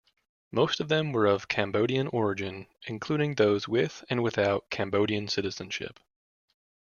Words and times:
Most 0.51 0.79
of 0.79 0.87
them 0.89 1.11
were 1.13 1.27
of 1.27 1.47
Cambodian 1.47 2.07
origin, 2.07 2.65
including 2.87 3.35
those 3.35 3.67
with 3.67 4.03
and 4.09 4.23
without 4.23 4.67
Cambodian 4.71 5.27
citizenship. 5.27 5.99